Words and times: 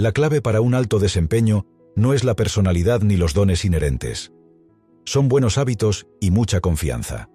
La 0.00 0.12
clave 0.12 0.40
para 0.40 0.60
un 0.60 0.74
alto 0.74 1.00
desempeño 1.00 1.66
no 1.96 2.14
es 2.14 2.22
la 2.22 2.36
personalidad 2.36 3.00
ni 3.02 3.16
los 3.16 3.34
dones 3.34 3.64
inherentes. 3.64 4.32
Son 5.04 5.28
buenos 5.28 5.58
hábitos 5.58 6.06
y 6.20 6.30
mucha 6.30 6.60
confianza. 6.60 7.28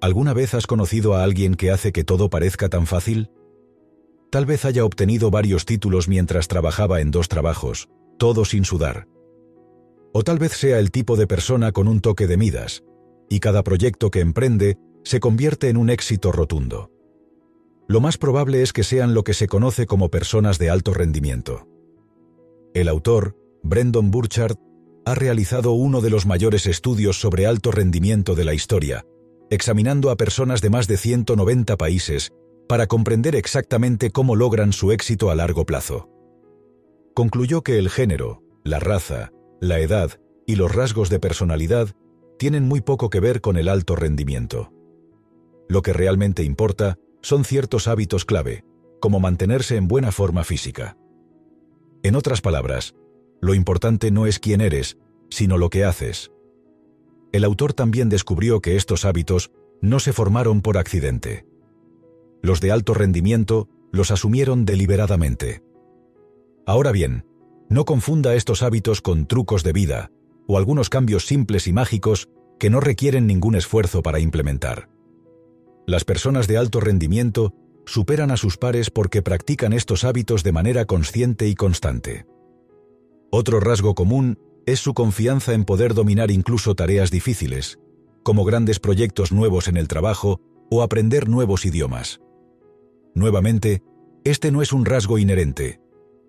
¿Alguna 0.00 0.32
vez 0.32 0.54
has 0.54 0.66
conocido 0.66 1.14
a 1.14 1.22
alguien 1.22 1.54
que 1.54 1.70
hace 1.70 1.92
que 1.92 2.02
todo 2.02 2.30
parezca 2.30 2.70
tan 2.70 2.86
fácil? 2.86 3.30
Tal 4.30 4.46
vez 4.46 4.64
haya 4.64 4.86
obtenido 4.86 5.30
varios 5.30 5.66
títulos 5.66 6.08
mientras 6.08 6.48
trabajaba 6.48 7.02
en 7.02 7.10
dos 7.10 7.28
trabajos, 7.28 7.90
todo 8.18 8.46
sin 8.46 8.64
sudar. 8.64 9.06
O 10.14 10.22
tal 10.22 10.38
vez 10.38 10.52
sea 10.52 10.78
el 10.78 10.90
tipo 10.90 11.16
de 11.16 11.26
persona 11.26 11.72
con 11.72 11.88
un 11.88 12.00
toque 12.00 12.26
de 12.26 12.38
Midas, 12.38 12.84
y 13.28 13.40
cada 13.40 13.62
proyecto 13.62 14.10
que 14.10 14.20
emprende 14.20 14.78
se 15.04 15.20
convierte 15.20 15.68
en 15.68 15.76
un 15.76 15.90
éxito 15.90 16.32
rotundo. 16.32 16.90
Lo 17.90 18.00
más 18.00 18.18
probable 18.18 18.62
es 18.62 18.72
que 18.72 18.84
sean 18.84 19.14
lo 19.14 19.24
que 19.24 19.34
se 19.34 19.48
conoce 19.48 19.84
como 19.84 20.10
personas 20.10 20.60
de 20.60 20.70
alto 20.70 20.94
rendimiento. 20.94 21.66
El 22.72 22.86
autor, 22.86 23.36
Brendan 23.64 24.12
Burchard, 24.12 24.54
ha 25.04 25.16
realizado 25.16 25.72
uno 25.72 26.00
de 26.00 26.08
los 26.08 26.24
mayores 26.24 26.66
estudios 26.66 27.20
sobre 27.20 27.46
alto 27.46 27.72
rendimiento 27.72 28.36
de 28.36 28.44
la 28.44 28.54
historia, 28.54 29.04
examinando 29.50 30.10
a 30.10 30.16
personas 30.16 30.60
de 30.60 30.70
más 30.70 30.86
de 30.86 30.98
190 30.98 31.76
países 31.76 32.30
para 32.68 32.86
comprender 32.86 33.34
exactamente 33.34 34.12
cómo 34.12 34.36
logran 34.36 34.72
su 34.72 34.92
éxito 34.92 35.28
a 35.28 35.34
largo 35.34 35.66
plazo. 35.66 36.08
Concluyó 37.12 37.62
que 37.62 37.76
el 37.76 37.90
género, 37.90 38.44
la 38.62 38.78
raza, 38.78 39.32
la 39.60 39.80
edad 39.80 40.12
y 40.46 40.54
los 40.54 40.72
rasgos 40.72 41.10
de 41.10 41.18
personalidad 41.18 41.88
tienen 42.38 42.68
muy 42.68 42.82
poco 42.82 43.10
que 43.10 43.18
ver 43.18 43.40
con 43.40 43.56
el 43.56 43.68
alto 43.68 43.96
rendimiento. 43.96 44.72
Lo 45.68 45.82
que 45.82 45.92
realmente 45.92 46.44
importa 46.44 46.96
son 47.22 47.44
ciertos 47.44 47.88
hábitos 47.88 48.24
clave, 48.24 48.64
como 49.00 49.20
mantenerse 49.20 49.76
en 49.76 49.88
buena 49.88 50.12
forma 50.12 50.44
física. 50.44 50.96
En 52.02 52.16
otras 52.16 52.40
palabras, 52.40 52.94
lo 53.40 53.54
importante 53.54 54.10
no 54.10 54.26
es 54.26 54.38
quién 54.38 54.60
eres, 54.60 54.98
sino 55.30 55.58
lo 55.58 55.70
que 55.70 55.84
haces. 55.84 56.30
El 57.32 57.44
autor 57.44 57.72
también 57.72 58.08
descubrió 58.08 58.60
que 58.60 58.76
estos 58.76 59.04
hábitos 59.04 59.52
no 59.80 60.00
se 60.00 60.12
formaron 60.12 60.62
por 60.62 60.78
accidente. 60.78 61.46
Los 62.42 62.60
de 62.60 62.72
alto 62.72 62.94
rendimiento 62.94 63.68
los 63.92 64.10
asumieron 64.10 64.64
deliberadamente. 64.64 65.62
Ahora 66.66 66.92
bien, 66.92 67.24
no 67.68 67.84
confunda 67.84 68.34
estos 68.34 68.62
hábitos 68.62 69.00
con 69.00 69.26
trucos 69.26 69.62
de 69.62 69.72
vida 69.72 70.10
o 70.46 70.58
algunos 70.58 70.90
cambios 70.90 71.26
simples 71.26 71.66
y 71.66 71.72
mágicos 71.72 72.28
que 72.58 72.70
no 72.70 72.80
requieren 72.80 73.26
ningún 73.26 73.54
esfuerzo 73.54 74.02
para 74.02 74.18
implementar. 74.18 74.88
Las 75.86 76.04
personas 76.04 76.46
de 76.46 76.56
alto 76.56 76.80
rendimiento 76.80 77.54
superan 77.86 78.30
a 78.30 78.36
sus 78.36 78.56
pares 78.56 78.90
porque 78.90 79.22
practican 79.22 79.72
estos 79.72 80.04
hábitos 80.04 80.42
de 80.42 80.52
manera 80.52 80.84
consciente 80.84 81.48
y 81.48 81.54
constante. 81.54 82.26
Otro 83.30 83.60
rasgo 83.60 83.94
común 83.94 84.38
es 84.66 84.80
su 84.80 84.94
confianza 84.94 85.54
en 85.54 85.64
poder 85.64 85.94
dominar 85.94 86.30
incluso 86.30 86.74
tareas 86.74 87.10
difíciles, 87.10 87.78
como 88.22 88.44
grandes 88.44 88.78
proyectos 88.78 89.32
nuevos 89.32 89.68
en 89.68 89.76
el 89.76 89.88
trabajo 89.88 90.40
o 90.70 90.82
aprender 90.82 91.28
nuevos 91.28 91.64
idiomas. 91.64 92.20
Nuevamente, 93.14 93.82
este 94.24 94.52
no 94.52 94.62
es 94.62 94.72
un 94.72 94.84
rasgo 94.84 95.18
inherente, 95.18 95.80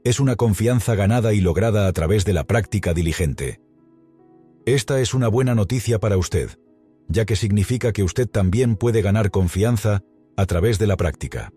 es 0.04 0.20
una 0.20 0.36
confianza 0.36 0.96
ganada 0.96 1.34
y 1.34 1.42
lograda 1.42 1.88
a 1.88 1.94
través 1.94 2.26
de 2.26 2.34
la 2.34 2.46
práctica 2.46 2.94
diligente. 2.94 3.60
Esta 4.66 5.00
es 5.02 5.14
una 5.14 5.28
buena 5.28 5.54
noticia 5.54 6.00
para 6.00 6.18
usted, 6.18 6.50
ya 7.12 7.26
que 7.26 7.36
significa 7.36 7.92
que 7.92 8.04
usted 8.04 8.28
también 8.28 8.76
puede 8.76 9.02
ganar 9.02 9.32
confianza 9.32 10.02
a 10.38 10.46
través 10.46 10.80
de 10.80 10.88
la 10.88 10.98
práctica. 10.98 11.52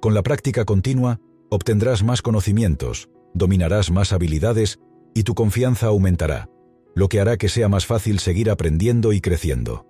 Con 0.00 0.14
la 0.14 0.22
práctica 0.22 0.64
continua, 0.64 1.20
obtendrás 1.50 2.02
más 2.02 2.22
conocimientos, 2.22 3.08
dominarás 3.34 3.90
más 3.90 4.12
habilidades 4.12 4.78
y 5.14 5.22
tu 5.22 5.34
confianza 5.34 5.86
aumentará, 5.86 6.48
lo 6.94 7.08
que 7.08 7.20
hará 7.20 7.36
que 7.36 7.48
sea 7.48 7.68
más 7.68 7.86
fácil 7.86 8.18
seguir 8.18 8.50
aprendiendo 8.50 9.12
y 9.12 9.20
creciendo. 9.20 9.86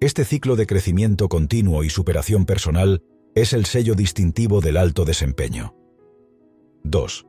Este 0.00 0.24
ciclo 0.24 0.56
de 0.56 0.66
crecimiento 0.66 1.28
continuo 1.28 1.84
y 1.84 1.90
superación 1.90 2.46
personal 2.46 3.02
es 3.34 3.52
el 3.52 3.66
sello 3.66 3.94
distintivo 3.94 4.60
del 4.60 4.76
alto 4.76 5.04
desempeño. 5.04 5.76
2. 6.84 7.26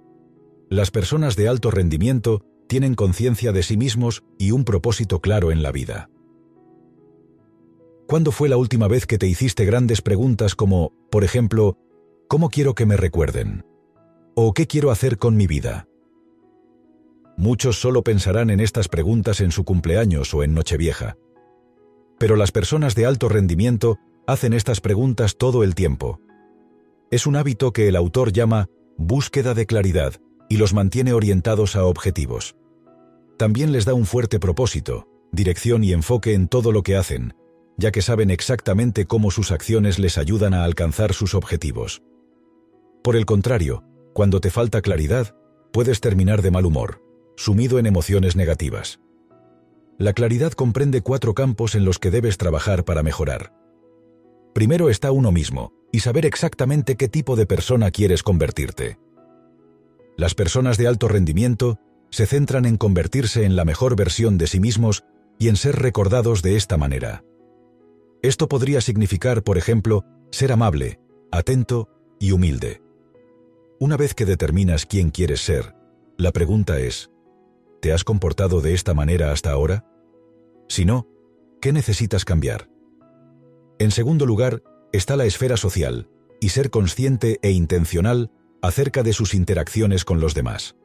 Las 0.69 0.89
personas 0.89 1.35
de 1.35 1.49
alto 1.49 1.69
rendimiento 1.69 2.45
tienen 2.67 2.95
conciencia 2.95 3.51
de 3.51 3.63
sí 3.63 3.75
mismos 3.75 4.23
y 4.39 4.51
un 4.51 4.63
propósito 4.63 5.19
claro 5.19 5.51
en 5.51 5.61
la 5.61 5.73
vida. 5.73 6.10
¿Cuándo 8.11 8.33
fue 8.33 8.49
la 8.49 8.57
última 8.57 8.89
vez 8.89 9.05
que 9.05 9.17
te 9.17 9.25
hiciste 9.25 9.63
grandes 9.63 10.01
preguntas 10.01 10.53
como, 10.53 10.91
por 11.09 11.23
ejemplo, 11.23 11.77
¿cómo 12.27 12.49
quiero 12.49 12.75
que 12.75 12.85
me 12.85 12.97
recuerden? 12.97 13.63
¿O 14.35 14.53
qué 14.53 14.67
quiero 14.67 14.91
hacer 14.91 15.17
con 15.17 15.37
mi 15.37 15.47
vida? 15.47 15.87
Muchos 17.37 17.79
solo 17.79 18.03
pensarán 18.03 18.49
en 18.49 18.59
estas 18.59 18.89
preguntas 18.89 19.39
en 19.39 19.51
su 19.51 19.63
cumpleaños 19.63 20.33
o 20.33 20.43
en 20.43 20.53
Nochevieja. 20.53 21.15
Pero 22.19 22.35
las 22.35 22.51
personas 22.51 22.95
de 22.95 23.05
alto 23.05 23.29
rendimiento 23.29 23.97
hacen 24.27 24.51
estas 24.51 24.81
preguntas 24.81 25.37
todo 25.37 25.63
el 25.63 25.73
tiempo. 25.73 26.19
Es 27.11 27.25
un 27.25 27.37
hábito 27.37 27.71
que 27.71 27.87
el 27.87 27.95
autor 27.95 28.33
llama 28.33 28.67
búsqueda 28.97 29.53
de 29.53 29.65
claridad 29.65 30.15
y 30.49 30.57
los 30.57 30.73
mantiene 30.73 31.13
orientados 31.13 31.77
a 31.77 31.85
objetivos. 31.85 32.57
También 33.37 33.71
les 33.71 33.85
da 33.85 33.93
un 33.93 34.05
fuerte 34.05 34.37
propósito, 34.37 35.07
dirección 35.31 35.85
y 35.85 35.93
enfoque 35.93 36.33
en 36.33 36.49
todo 36.49 36.73
lo 36.73 36.83
que 36.83 36.97
hacen, 36.97 37.35
ya 37.77 37.91
que 37.91 38.01
saben 38.01 38.31
exactamente 38.31 39.05
cómo 39.05 39.31
sus 39.31 39.51
acciones 39.51 39.99
les 39.99 40.17
ayudan 40.17 40.53
a 40.53 40.63
alcanzar 40.63 41.13
sus 41.13 41.33
objetivos. 41.33 42.01
Por 43.03 43.15
el 43.15 43.25
contrario, 43.25 43.83
cuando 44.13 44.39
te 44.41 44.49
falta 44.49 44.81
claridad, 44.81 45.35
puedes 45.71 46.01
terminar 46.01 46.41
de 46.41 46.51
mal 46.51 46.65
humor, 46.65 47.01
sumido 47.35 47.79
en 47.79 47.85
emociones 47.85 48.35
negativas. 48.35 48.99
La 49.97 50.13
claridad 50.13 50.51
comprende 50.51 51.01
cuatro 51.01 51.33
campos 51.33 51.75
en 51.75 51.85
los 51.85 51.99
que 51.99 52.11
debes 52.11 52.37
trabajar 52.37 52.85
para 52.85 53.03
mejorar. 53.03 53.53
Primero 54.53 54.89
está 54.89 55.11
uno 55.11 55.31
mismo, 55.31 55.73
y 55.91 55.99
saber 55.99 56.25
exactamente 56.25 56.95
qué 56.95 57.07
tipo 57.07 57.35
de 57.35 57.45
persona 57.45 57.91
quieres 57.91 58.23
convertirte. 58.23 58.97
Las 60.17 60.35
personas 60.35 60.77
de 60.77 60.87
alto 60.87 61.07
rendimiento 61.07 61.79
se 62.09 62.25
centran 62.25 62.65
en 62.65 62.77
convertirse 62.77 63.45
en 63.45 63.55
la 63.55 63.65
mejor 63.65 63.95
versión 63.95 64.37
de 64.37 64.47
sí 64.47 64.59
mismos 64.59 65.03
y 65.39 65.47
en 65.47 65.55
ser 65.55 65.77
recordados 65.77 66.41
de 66.41 66.55
esta 66.55 66.77
manera. 66.77 67.23
Esto 68.23 68.47
podría 68.47 68.81
significar, 68.81 69.43
por 69.43 69.57
ejemplo, 69.57 70.05
ser 70.31 70.51
amable, 70.51 70.99
atento 71.31 71.89
y 72.19 72.31
humilde. 72.31 72.81
Una 73.79 73.97
vez 73.97 74.13
que 74.13 74.25
determinas 74.25 74.85
quién 74.85 75.09
quieres 75.09 75.41
ser, 75.41 75.75
la 76.17 76.31
pregunta 76.31 76.79
es, 76.79 77.09
¿te 77.81 77.93
has 77.93 78.03
comportado 78.03 78.61
de 78.61 78.73
esta 78.75 78.93
manera 78.93 79.31
hasta 79.31 79.51
ahora? 79.51 79.85
Si 80.69 80.85
no, 80.85 81.07
¿qué 81.61 81.73
necesitas 81.73 82.25
cambiar? 82.25 82.69
En 83.79 83.89
segundo 83.89 84.27
lugar, 84.27 84.61
está 84.93 85.15
la 85.15 85.25
esfera 85.25 85.57
social, 85.57 86.07
y 86.39 86.49
ser 86.49 86.69
consciente 86.69 87.39
e 87.41 87.51
intencional 87.51 88.31
acerca 88.61 89.01
de 89.01 89.13
sus 89.13 89.33
interacciones 89.33 90.05
con 90.05 90.19
los 90.19 90.35
demás. 90.35 90.75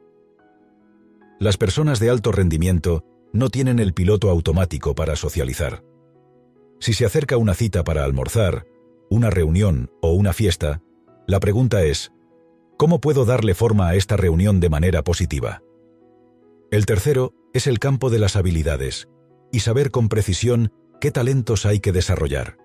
Las 1.39 1.57
personas 1.57 1.99
de 1.99 2.09
alto 2.09 2.31
rendimiento 2.31 3.05
no 3.31 3.49
tienen 3.49 3.77
el 3.77 3.93
piloto 3.93 4.31
automático 4.31 4.95
para 4.95 5.15
socializar. 5.15 5.83
Si 6.79 6.93
se 6.93 7.05
acerca 7.05 7.37
una 7.37 7.53
cita 7.53 7.83
para 7.83 8.03
almorzar, 8.03 8.65
una 9.09 9.29
reunión 9.29 9.91
o 10.01 10.11
una 10.11 10.33
fiesta, 10.33 10.81
la 11.27 11.39
pregunta 11.39 11.83
es, 11.83 12.11
¿cómo 12.77 13.01
puedo 13.01 13.25
darle 13.25 13.53
forma 13.53 13.89
a 13.89 13.95
esta 13.95 14.17
reunión 14.17 14.59
de 14.59 14.69
manera 14.69 15.03
positiva? 15.03 15.61
El 16.71 16.85
tercero 16.85 17.33
es 17.53 17.67
el 17.67 17.79
campo 17.79 18.09
de 18.09 18.19
las 18.19 18.35
habilidades, 18.35 19.07
y 19.51 19.61
saber 19.61 19.91
con 19.91 20.09
precisión 20.09 20.71
qué 20.99 21.11
talentos 21.11 21.65
hay 21.65 21.79
que 21.79 21.91
desarrollar. 21.91 22.57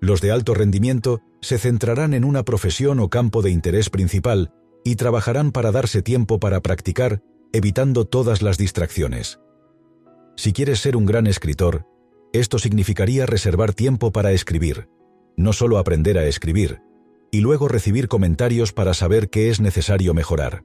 Los 0.00 0.20
de 0.20 0.32
alto 0.32 0.54
rendimiento 0.54 1.20
se 1.40 1.58
centrarán 1.58 2.14
en 2.14 2.24
una 2.24 2.42
profesión 2.42 3.00
o 3.00 3.08
campo 3.08 3.42
de 3.42 3.50
interés 3.50 3.90
principal 3.90 4.52
y 4.84 4.96
trabajarán 4.96 5.52
para 5.52 5.72
darse 5.72 6.02
tiempo 6.02 6.38
para 6.38 6.60
practicar, 6.60 7.22
evitando 7.52 8.04
todas 8.04 8.42
las 8.42 8.58
distracciones. 8.58 9.40
Si 10.36 10.52
quieres 10.52 10.80
ser 10.80 10.96
un 10.96 11.06
gran 11.06 11.26
escritor, 11.26 11.86
esto 12.40 12.58
significaría 12.58 13.26
reservar 13.26 13.74
tiempo 13.74 14.10
para 14.10 14.32
escribir, 14.32 14.88
no 15.36 15.52
solo 15.52 15.78
aprender 15.78 16.18
a 16.18 16.26
escribir, 16.26 16.82
y 17.30 17.40
luego 17.40 17.68
recibir 17.68 18.08
comentarios 18.08 18.72
para 18.72 18.92
saber 18.92 19.30
qué 19.30 19.50
es 19.50 19.60
necesario 19.60 20.14
mejorar. 20.14 20.64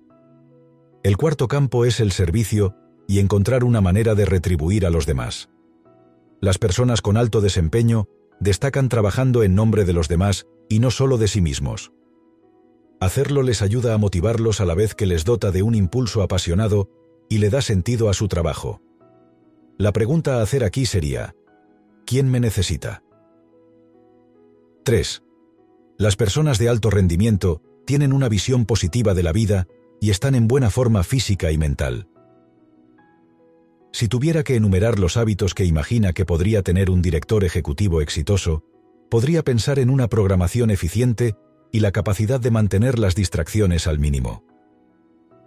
El 1.03 1.15
cuarto 1.15 1.47
campo 1.47 1.85
es 1.85 1.99
el 1.99 2.11
servicio 2.11 2.75
y 3.07 3.19
encontrar 3.19 3.63
una 3.63 3.81
manera 3.81 4.15
de 4.15 4.25
retribuir 4.25 4.85
a 4.85 4.89
los 4.89 5.05
demás. 5.05 5.49
Las 6.41 6.57
personas 6.57 7.01
con 7.01 7.17
alto 7.17 7.39
desempeño 7.39 8.07
destacan 8.39 8.89
trabajando 8.89 9.43
en 9.43 9.53
nombre 9.53 9.85
de 9.85 9.93
los 9.93 10.07
demás 10.07 10.47
y 10.69 10.79
no 10.79 10.89
solo 10.89 11.17
de 11.17 11.27
sí 11.27 11.39
mismos. 11.39 11.91
Hacerlo 12.99 13.43
les 13.43 13.61
ayuda 13.61 13.93
a 13.93 13.97
motivarlos 13.97 14.59
a 14.59 14.65
la 14.65 14.73
vez 14.73 14.95
que 14.95 15.05
les 15.05 15.23
dota 15.23 15.51
de 15.51 15.61
un 15.61 15.75
impulso 15.75 16.23
apasionado 16.23 16.89
y 17.29 17.37
le 17.37 17.51
da 17.51 17.61
sentido 17.61 18.09
a 18.09 18.13
su 18.13 18.27
trabajo. 18.27 18.81
La 19.77 19.93
pregunta 19.93 20.39
a 20.39 20.41
hacer 20.41 20.63
aquí 20.63 20.85
sería, 20.85 21.33
¿Quién 22.09 22.27
me 22.27 22.39
necesita? 22.39 23.03
3. 24.83 25.21
Las 25.99 26.15
personas 26.15 26.57
de 26.57 26.67
alto 26.67 26.89
rendimiento 26.89 27.61
tienen 27.85 28.13
una 28.13 28.27
visión 28.29 28.65
positiva 28.65 29.13
de 29.13 29.21
la 29.21 29.31
vida 29.31 29.67
y 30.01 30.09
están 30.09 30.33
en 30.33 30.47
buena 30.47 30.71
forma 30.71 31.03
física 31.03 31.51
y 31.51 31.59
mental. 31.59 32.07
Si 33.93 34.07
tuviera 34.07 34.41
que 34.41 34.55
enumerar 34.55 34.97
los 34.97 35.17
hábitos 35.17 35.53
que 35.53 35.65
imagina 35.65 36.11
que 36.11 36.25
podría 36.25 36.63
tener 36.63 36.89
un 36.89 37.03
director 37.03 37.43
ejecutivo 37.43 38.01
exitoso, 38.01 38.63
podría 39.11 39.43
pensar 39.43 39.77
en 39.77 39.91
una 39.91 40.07
programación 40.07 40.71
eficiente 40.71 41.35
y 41.71 41.81
la 41.81 41.91
capacidad 41.91 42.39
de 42.39 42.49
mantener 42.49 42.97
las 42.97 43.13
distracciones 43.13 43.85
al 43.85 43.99
mínimo. 43.99 44.43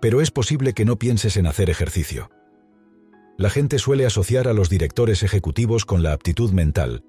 Pero 0.01 0.21
es 0.21 0.31
posible 0.31 0.75
que 0.75 0.85
no 0.85 0.97
pienses 0.97 1.37
en 1.37 1.49
hacer 1.49 1.71
ejercicio. 1.71 2.31
La 3.37 3.51
gente 3.51 3.79
suele 3.79 4.07
asociar 4.07 4.49
a 4.49 4.53
los 4.53 4.69
directores 4.69 5.23
ejecutivos 5.23 5.85
con 5.85 6.03
la 6.03 6.13
aptitud 6.13 6.53
mental, 6.53 7.05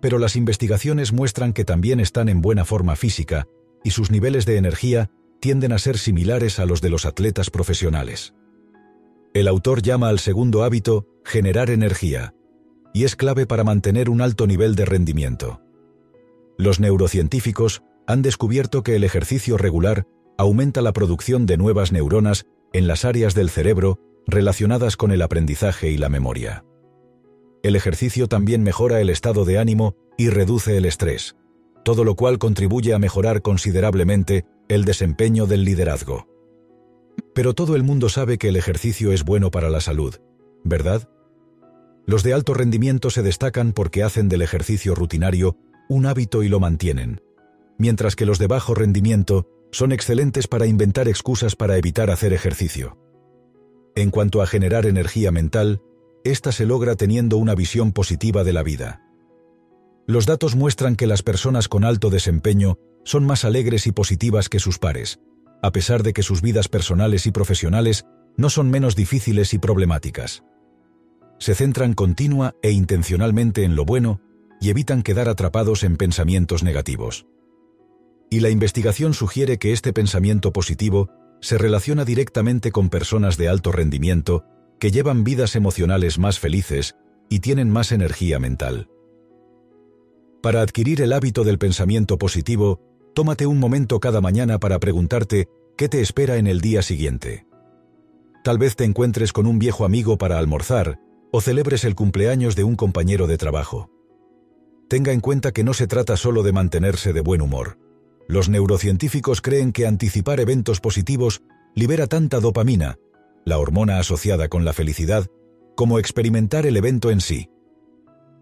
pero 0.00 0.18
las 0.18 0.36
investigaciones 0.36 1.12
muestran 1.12 1.52
que 1.52 1.64
también 1.64 2.00
están 2.00 2.28
en 2.28 2.40
buena 2.40 2.64
forma 2.64 2.96
física 2.96 3.46
y 3.84 3.90
sus 3.90 4.10
niveles 4.10 4.44
de 4.44 4.56
energía 4.56 5.10
tienden 5.40 5.72
a 5.72 5.78
ser 5.78 5.98
similares 5.98 6.58
a 6.58 6.66
los 6.66 6.80
de 6.80 6.90
los 6.90 7.06
atletas 7.06 7.50
profesionales. 7.50 8.34
El 9.34 9.46
autor 9.46 9.82
llama 9.82 10.08
al 10.08 10.18
segundo 10.18 10.64
hábito 10.64 11.06
generar 11.24 11.70
energía, 11.70 12.34
y 12.92 13.04
es 13.04 13.14
clave 13.14 13.46
para 13.46 13.64
mantener 13.64 14.10
un 14.10 14.20
alto 14.20 14.46
nivel 14.46 14.74
de 14.74 14.84
rendimiento. 14.84 15.62
Los 16.56 16.80
neurocientíficos 16.80 17.82
han 18.06 18.22
descubierto 18.22 18.82
que 18.82 18.96
el 18.96 19.04
ejercicio 19.04 19.56
regular 19.56 20.06
aumenta 20.38 20.82
la 20.82 20.92
producción 20.92 21.46
de 21.46 21.56
nuevas 21.56 21.92
neuronas 21.92 22.46
en 22.72 22.86
las 22.88 23.04
áreas 23.04 23.34
del 23.34 23.50
cerebro 23.50 24.00
relacionadas 24.28 24.96
con 24.96 25.10
el 25.10 25.22
aprendizaje 25.22 25.90
y 25.90 25.96
la 25.96 26.10
memoria. 26.10 26.64
El 27.62 27.74
ejercicio 27.74 28.28
también 28.28 28.62
mejora 28.62 29.00
el 29.00 29.08
estado 29.08 29.44
de 29.44 29.58
ánimo 29.58 29.96
y 30.18 30.28
reduce 30.28 30.76
el 30.76 30.84
estrés, 30.84 31.34
todo 31.82 32.04
lo 32.04 32.14
cual 32.14 32.38
contribuye 32.38 32.92
a 32.92 32.98
mejorar 32.98 33.40
considerablemente 33.40 34.44
el 34.68 34.84
desempeño 34.84 35.46
del 35.46 35.64
liderazgo. 35.64 36.28
Pero 37.34 37.54
todo 37.54 37.74
el 37.74 37.82
mundo 37.82 38.10
sabe 38.10 38.36
que 38.36 38.50
el 38.50 38.56
ejercicio 38.56 39.12
es 39.12 39.24
bueno 39.24 39.50
para 39.50 39.70
la 39.70 39.80
salud, 39.80 40.16
¿verdad? 40.62 41.08
Los 42.06 42.22
de 42.22 42.34
alto 42.34 42.52
rendimiento 42.52 43.08
se 43.10 43.22
destacan 43.22 43.72
porque 43.72 44.02
hacen 44.02 44.28
del 44.28 44.42
ejercicio 44.42 44.94
rutinario 44.94 45.56
un 45.88 46.04
hábito 46.04 46.42
y 46.42 46.48
lo 46.48 46.60
mantienen, 46.60 47.22
mientras 47.78 48.14
que 48.14 48.26
los 48.26 48.38
de 48.38 48.46
bajo 48.46 48.74
rendimiento 48.74 49.48
son 49.72 49.92
excelentes 49.92 50.48
para 50.48 50.66
inventar 50.66 51.08
excusas 51.08 51.56
para 51.56 51.78
evitar 51.78 52.10
hacer 52.10 52.34
ejercicio. 52.34 52.98
En 53.98 54.12
cuanto 54.12 54.42
a 54.42 54.46
generar 54.46 54.86
energía 54.86 55.32
mental, 55.32 55.82
esta 56.22 56.52
se 56.52 56.66
logra 56.66 56.94
teniendo 56.94 57.36
una 57.36 57.56
visión 57.56 57.90
positiva 57.90 58.44
de 58.44 58.52
la 58.52 58.62
vida. 58.62 59.02
Los 60.06 60.24
datos 60.24 60.54
muestran 60.54 60.94
que 60.94 61.08
las 61.08 61.24
personas 61.24 61.66
con 61.66 61.82
alto 61.82 62.08
desempeño 62.08 62.78
son 63.02 63.26
más 63.26 63.44
alegres 63.44 63.88
y 63.88 63.92
positivas 63.92 64.48
que 64.48 64.60
sus 64.60 64.78
pares, 64.78 65.18
a 65.64 65.72
pesar 65.72 66.04
de 66.04 66.12
que 66.12 66.22
sus 66.22 66.42
vidas 66.42 66.68
personales 66.68 67.26
y 67.26 67.32
profesionales 67.32 68.04
no 68.36 68.50
son 68.50 68.70
menos 68.70 68.94
difíciles 68.94 69.52
y 69.52 69.58
problemáticas. 69.58 70.44
Se 71.40 71.56
centran 71.56 71.94
continua 71.94 72.54
e 72.62 72.70
intencionalmente 72.70 73.64
en 73.64 73.74
lo 73.74 73.84
bueno 73.84 74.20
y 74.60 74.70
evitan 74.70 75.02
quedar 75.02 75.28
atrapados 75.28 75.82
en 75.82 75.96
pensamientos 75.96 76.62
negativos. 76.62 77.26
Y 78.30 78.40
la 78.40 78.50
investigación 78.50 79.12
sugiere 79.12 79.58
que 79.58 79.72
este 79.72 79.92
pensamiento 79.92 80.52
positivo 80.52 81.10
se 81.40 81.58
relaciona 81.58 82.04
directamente 82.04 82.72
con 82.72 82.88
personas 82.88 83.36
de 83.36 83.48
alto 83.48 83.72
rendimiento 83.72 84.44
que 84.78 84.90
llevan 84.90 85.24
vidas 85.24 85.56
emocionales 85.56 86.18
más 86.18 86.38
felices 86.38 86.96
y 87.28 87.40
tienen 87.40 87.70
más 87.70 87.92
energía 87.92 88.38
mental. 88.38 88.88
Para 90.42 90.62
adquirir 90.62 91.00
el 91.00 91.12
hábito 91.12 91.44
del 91.44 91.58
pensamiento 91.58 92.16
positivo, 92.16 92.80
tómate 93.14 93.46
un 93.46 93.58
momento 93.58 93.98
cada 94.00 94.20
mañana 94.20 94.58
para 94.58 94.78
preguntarte 94.78 95.48
qué 95.76 95.88
te 95.88 96.00
espera 96.00 96.36
en 96.36 96.46
el 96.46 96.60
día 96.60 96.82
siguiente. 96.82 97.46
Tal 98.44 98.58
vez 98.58 98.76
te 98.76 98.84
encuentres 98.84 99.32
con 99.32 99.46
un 99.46 99.58
viejo 99.58 99.84
amigo 99.84 100.16
para 100.16 100.38
almorzar 100.38 101.00
o 101.32 101.40
celebres 101.40 101.84
el 101.84 101.94
cumpleaños 101.94 102.56
de 102.56 102.64
un 102.64 102.76
compañero 102.76 103.26
de 103.26 103.36
trabajo. 103.36 103.90
Tenga 104.88 105.12
en 105.12 105.20
cuenta 105.20 105.52
que 105.52 105.64
no 105.64 105.74
se 105.74 105.86
trata 105.86 106.16
solo 106.16 106.42
de 106.42 106.52
mantenerse 106.52 107.12
de 107.12 107.20
buen 107.20 107.42
humor. 107.42 107.78
Los 108.28 108.50
neurocientíficos 108.50 109.40
creen 109.40 109.72
que 109.72 109.86
anticipar 109.86 110.38
eventos 110.38 110.80
positivos 110.80 111.42
libera 111.74 112.06
tanta 112.06 112.40
dopamina, 112.40 112.98
la 113.46 113.58
hormona 113.58 113.98
asociada 113.98 114.48
con 114.48 114.66
la 114.66 114.74
felicidad, 114.74 115.26
como 115.74 115.98
experimentar 115.98 116.66
el 116.66 116.76
evento 116.76 117.10
en 117.10 117.22
sí. 117.22 117.48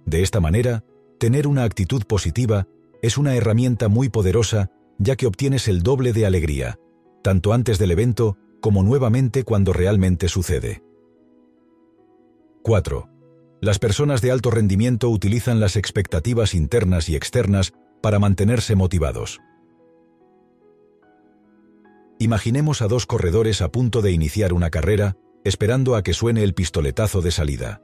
De 0.05 0.23
esta 0.23 0.41
manera, 0.41 0.85
tener 1.19 1.47
una 1.47 1.63
actitud 1.63 2.03
positiva 2.05 2.67
es 3.01 3.17
una 3.17 3.37
herramienta 3.37 3.89
muy 3.89 4.09
poderosa 4.09 4.71
ya 4.99 5.15
que 5.15 5.27
obtienes 5.27 5.69
el 5.69 5.83
doble 5.83 6.13
de 6.13 6.27
alegría, 6.27 6.79
tanto 7.23 7.53
antes 7.53 7.79
del 7.79 7.93
evento 7.93 8.37
como 8.61 8.83
nuevamente 8.83 9.45
cuando 9.45 9.73
realmente 9.73 10.29
sucede. 10.29 10.83
4. 12.63 13.09
Las 13.61 13.79
personas 13.79 14.21
de 14.23 14.33
alto 14.33 14.51
rendimiento 14.51 15.09
utilizan 15.11 15.61
las 15.61 15.77
expectativas 15.77 16.55
internas 16.55 17.09
y 17.09 17.15
externas 17.15 17.73
para 18.03 18.19
mantenerse 18.19 18.75
motivados. 18.75 19.41
Imaginemos 22.19 22.81
a 22.81 22.89
dos 22.89 23.05
corredores 23.05 23.61
a 23.61 23.71
punto 23.71 24.01
de 24.01 24.13
iniciar 24.13 24.53
una 24.53 24.71
carrera, 24.71 25.17
esperando 25.45 25.97
a 25.97 26.03
que 26.03 26.15
suene 26.15 26.43
el 26.43 26.55
pistoletazo 26.55 27.21
de 27.21 27.31
salida. 27.31 27.83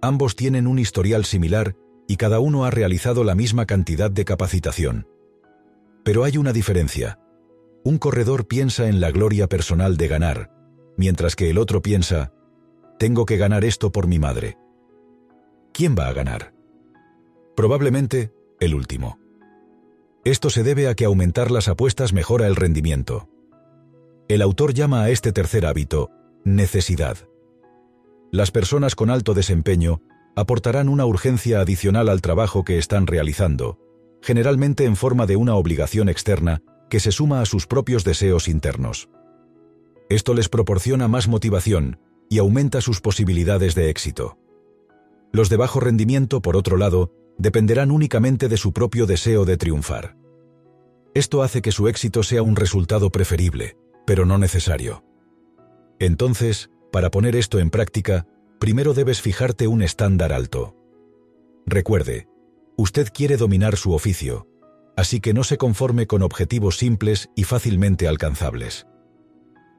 Ambos 0.00 0.36
tienen 0.36 0.66
un 0.66 0.78
historial 0.78 1.24
similar 1.24 1.76
y 2.06 2.16
cada 2.16 2.40
uno 2.40 2.64
ha 2.64 2.70
realizado 2.70 3.24
la 3.24 3.34
misma 3.34 3.66
cantidad 3.66 4.10
de 4.10 4.24
capacitación. 4.24 5.06
Pero 6.04 6.24
hay 6.24 6.36
una 6.36 6.52
diferencia. 6.52 7.18
Un 7.84 7.98
corredor 7.98 8.46
piensa 8.46 8.88
en 8.88 9.00
la 9.00 9.10
gloria 9.10 9.48
personal 9.48 9.96
de 9.96 10.08
ganar, 10.08 10.50
mientras 10.96 11.36
que 11.36 11.50
el 11.50 11.58
otro 11.58 11.82
piensa, 11.82 12.32
tengo 12.98 13.26
que 13.26 13.36
ganar 13.36 13.64
esto 13.64 13.90
por 13.90 14.06
mi 14.06 14.18
madre. 14.18 14.56
¿Quién 15.72 15.96
va 15.98 16.08
a 16.08 16.12
ganar? 16.12 16.54
Probablemente 17.56 18.32
el 18.60 18.74
último. 18.74 19.18
Esto 20.24 20.50
se 20.50 20.62
debe 20.62 20.86
a 20.86 20.94
que 20.94 21.04
aumentar 21.04 21.50
las 21.50 21.66
apuestas 21.66 22.12
mejora 22.12 22.46
el 22.46 22.54
rendimiento. 22.54 23.28
El 24.28 24.42
autor 24.42 24.72
llama 24.72 25.02
a 25.02 25.10
este 25.10 25.32
tercer 25.32 25.66
hábito 25.66 26.10
necesidad. 26.44 27.18
Las 28.30 28.50
personas 28.50 28.94
con 28.94 29.10
alto 29.10 29.34
desempeño 29.34 30.00
aportarán 30.34 30.88
una 30.88 31.04
urgencia 31.04 31.60
adicional 31.60 32.08
al 32.08 32.20
trabajo 32.20 32.64
que 32.64 32.78
están 32.78 33.06
realizando, 33.06 33.78
generalmente 34.22 34.84
en 34.84 34.96
forma 34.96 35.26
de 35.26 35.36
una 35.36 35.54
obligación 35.54 36.08
externa 36.08 36.62
que 36.88 37.00
se 37.00 37.12
suma 37.12 37.40
a 37.40 37.46
sus 37.46 37.66
propios 37.66 38.04
deseos 38.04 38.48
internos. 38.48 39.08
Esto 40.08 40.34
les 40.34 40.48
proporciona 40.48 41.08
más 41.08 41.28
motivación 41.28 41.98
y 42.28 42.38
aumenta 42.38 42.80
sus 42.80 43.00
posibilidades 43.00 43.74
de 43.74 43.90
éxito. 43.90 44.38
Los 45.32 45.48
de 45.48 45.56
bajo 45.56 45.80
rendimiento, 45.80 46.42
por 46.42 46.56
otro 46.56 46.76
lado, 46.76 47.12
dependerán 47.38 47.90
únicamente 47.90 48.48
de 48.48 48.56
su 48.56 48.72
propio 48.72 49.06
deseo 49.06 49.44
de 49.44 49.56
triunfar. 49.56 50.16
Esto 51.14 51.42
hace 51.42 51.60
que 51.62 51.72
su 51.72 51.88
éxito 51.88 52.22
sea 52.22 52.42
un 52.42 52.56
resultado 52.56 53.10
preferible, 53.10 53.76
pero 54.06 54.24
no 54.26 54.38
necesario. 54.38 55.04
Entonces, 55.98 56.70
para 56.90 57.10
poner 57.10 57.36
esto 57.36 57.58
en 57.58 57.70
práctica, 57.70 58.26
primero 58.58 58.94
debes 58.94 59.20
fijarte 59.20 59.66
un 59.66 59.82
estándar 59.82 60.32
alto. 60.32 60.76
Recuerde, 61.66 62.28
usted 62.76 63.08
quiere 63.12 63.36
dominar 63.36 63.76
su 63.76 63.92
oficio, 63.92 64.48
así 64.96 65.20
que 65.20 65.32
no 65.32 65.44
se 65.44 65.56
conforme 65.56 66.06
con 66.06 66.22
objetivos 66.22 66.76
simples 66.76 67.30
y 67.34 67.44
fácilmente 67.44 68.08
alcanzables. 68.08 68.86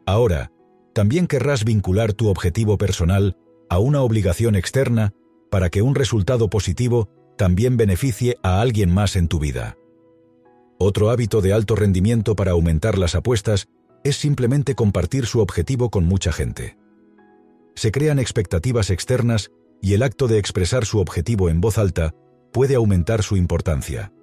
Ahora, 0.06 0.52
también 0.94 1.28
querrás 1.28 1.66
vincular 1.66 2.14
tu 2.14 2.30
objetivo 2.30 2.78
personal 2.78 3.38
a 3.70 3.80
una 3.80 4.02
obligación 4.02 4.56
externa 4.56 5.14
para 5.50 5.70
que 5.70 5.82
un 5.82 5.96
resultado 5.96 6.50
positivo 6.50 7.10
también 7.38 7.78
beneficie 7.78 8.38
a 8.44 8.62
alguien 8.62 8.94
más 8.94 9.16
en 9.16 9.28
tu 9.28 9.40
vida. 9.40 9.78
Otro 10.78 11.10
hábito 11.10 11.42
de 11.42 11.54
alto 11.54 11.76
rendimiento 11.76 12.36
para 12.36 12.52
aumentar 12.52 12.98
las 12.98 13.16
apuestas 13.16 13.68
es 14.04 14.18
simplemente 14.18 14.76
compartir 14.76 15.26
su 15.26 15.40
objetivo 15.40 15.90
con 15.90 16.06
mucha 16.06 16.32
gente. 16.32 16.78
Se 17.76 17.92
crean 17.92 18.20
expectativas 18.20 18.90
externas 18.90 19.52
y 19.82 19.94
el 19.94 20.04
acto 20.04 20.28
de 20.28 20.38
expresar 20.38 20.86
su 20.86 21.00
objetivo 21.00 21.50
en 21.50 21.62
voz 21.62 21.78
alta 21.78 22.14
puede 22.52 22.76
aumentar 22.76 23.24
su 23.24 23.36
importancia. 23.36 24.14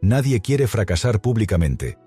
Nadie 0.00 0.40
quiere 0.40 0.66
fracasar 0.66 1.20
públicamente, 1.20 1.98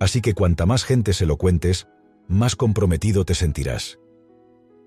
así 0.00 0.20
que 0.20 0.34
cuanta 0.34 0.66
más 0.66 0.84
gente 0.84 1.12
se 1.12 1.26
lo 1.26 1.36
cuentes, 1.36 1.88
más 2.28 2.56
comprometido 2.56 3.24
te 3.24 3.34
sentirás. 3.34 3.98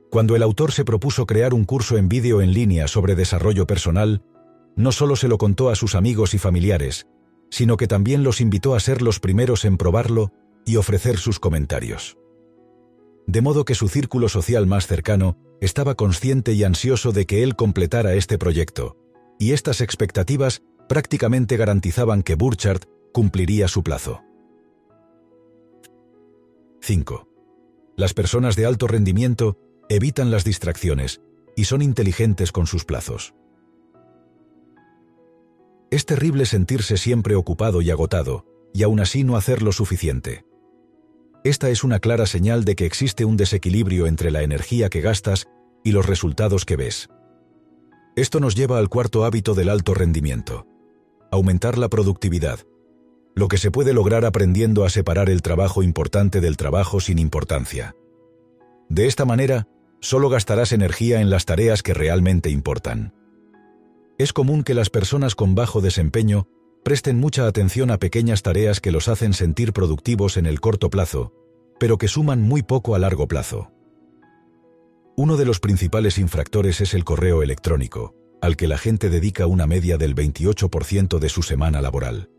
Cuando 0.09 0.35
el 0.35 0.43
autor 0.43 0.71
se 0.71 0.85
propuso 0.85 1.25
crear 1.25 1.53
un 1.53 1.65
curso 1.65 1.97
en 1.97 2.07
vídeo 2.07 2.41
en 2.41 2.53
línea 2.53 2.87
sobre 2.87 3.15
desarrollo 3.15 3.67
personal, 3.67 4.23
no 4.75 4.91
solo 4.91 5.15
se 5.15 5.27
lo 5.27 5.37
contó 5.37 5.69
a 5.69 5.75
sus 5.75 5.95
amigos 5.95 6.33
y 6.33 6.37
familiares, 6.37 7.07
sino 7.49 7.77
que 7.77 7.87
también 7.87 8.23
los 8.23 8.41
invitó 8.41 8.75
a 8.75 8.79
ser 8.79 9.01
los 9.01 9.19
primeros 9.19 9.65
en 9.65 9.77
probarlo 9.77 10.31
y 10.67 10.75
ofrecer 10.75 11.17
sus 11.17 11.39
comentarios. 11.39 12.17
De 13.25 13.41
modo 13.41 13.65
que 13.65 13.73
su 13.73 13.87
círculo 13.87 14.29
social 14.29 14.67
más 14.67 14.85
cercano 14.85 15.37
estaba 15.61 15.95
consciente 15.95 16.53
y 16.53 16.63
ansioso 16.63 17.11
de 17.11 17.25
que 17.25 17.41
él 17.41 17.55
completara 17.55 18.13
este 18.13 18.37
proyecto, 18.37 18.97
y 19.39 19.53
estas 19.53 19.81
expectativas 19.81 20.61
prácticamente 20.87 21.57
garantizaban 21.57 22.21
que 22.21 22.35
Burchard 22.35 22.81
cumpliría 23.13 23.67
su 23.67 23.81
plazo. 23.81 24.21
5. 26.81 27.27
Las 27.95 28.13
personas 28.13 28.55
de 28.55 28.65
alto 28.65 28.87
rendimiento 28.87 29.57
evitan 29.89 30.31
las 30.31 30.43
distracciones 30.43 31.21
y 31.55 31.63
son 31.63 31.81
inteligentes 31.81 32.51
con 32.51 32.67
sus 32.67 32.85
plazos. 32.85 33.33
Es 35.89 36.05
terrible 36.05 36.45
sentirse 36.45 36.97
siempre 36.97 37.35
ocupado 37.35 37.81
y 37.81 37.89
agotado, 37.89 38.45
y 38.73 38.83
aún 38.83 38.99
así 38.99 39.23
no 39.23 39.37
hacer 39.37 39.61
lo 39.61 39.71
suficiente. 39.71 40.46
Esta 41.47 41.69
es 41.69 41.85
una 41.85 42.01
clara 42.01 42.25
señal 42.25 42.65
de 42.65 42.75
que 42.75 42.85
existe 42.85 43.23
un 43.23 43.37
desequilibrio 43.37 44.05
entre 44.05 44.31
la 44.31 44.41
energía 44.41 44.89
que 44.89 44.99
gastas 44.99 45.47
y 45.81 45.93
los 45.93 46.05
resultados 46.05 46.65
que 46.65 46.75
ves. 46.75 47.07
Esto 48.17 48.41
nos 48.41 48.53
lleva 48.53 48.79
al 48.79 48.89
cuarto 48.89 49.23
hábito 49.23 49.53
del 49.53 49.69
alto 49.69 49.93
rendimiento. 49.93 50.67
Aumentar 51.31 51.77
la 51.77 51.87
productividad. 51.87 52.59
Lo 53.33 53.47
que 53.47 53.57
se 53.57 53.71
puede 53.71 53.93
lograr 53.93 54.25
aprendiendo 54.25 54.83
a 54.83 54.89
separar 54.89 55.29
el 55.29 55.41
trabajo 55.41 55.83
importante 55.83 56.41
del 56.41 56.57
trabajo 56.57 56.99
sin 56.99 57.17
importancia. 57.17 57.95
De 58.89 59.05
esta 59.05 59.23
manera, 59.23 59.69
solo 60.01 60.27
gastarás 60.27 60.73
energía 60.73 61.21
en 61.21 61.29
las 61.29 61.45
tareas 61.45 61.81
que 61.81 61.93
realmente 61.93 62.49
importan. 62.49 63.13
Es 64.17 64.33
común 64.33 64.63
que 64.63 64.73
las 64.73 64.89
personas 64.89 65.33
con 65.33 65.55
bajo 65.55 65.79
desempeño 65.79 66.49
presten 66.87 67.19
mucha 67.19 67.47
atención 67.47 67.91
a 67.91 67.97
pequeñas 67.97 68.43
tareas 68.43 68.79
que 68.79 68.93
los 68.93 69.09
hacen 69.09 69.33
sentir 69.33 69.73
productivos 69.73 70.37
en 70.37 70.45
el 70.45 70.61
corto 70.61 70.89
plazo, 70.89 71.33
pero 71.81 71.97
que 71.97 72.07
suman 72.07 72.41
muy 72.41 72.63
poco 72.63 72.95
a 72.95 72.99
largo 72.99 73.27
plazo. 73.27 73.73
Uno 75.17 75.35
de 75.35 75.43
los 75.43 75.59
principales 75.59 76.17
infractores 76.17 76.79
es 76.79 76.93
el 76.93 77.03
correo 77.03 77.43
electrónico, 77.43 78.15
al 78.41 78.55
que 78.55 78.69
la 78.69 78.77
gente 78.77 79.09
dedica 79.09 79.47
una 79.47 79.67
media 79.67 79.97
del 79.97 80.15
28% 80.15 81.19
de 81.19 81.27
su 81.27 81.43
semana 81.43 81.81
laboral. 81.81 82.29